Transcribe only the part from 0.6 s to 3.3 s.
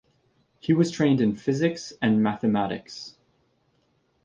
was trained in physics and mathematics.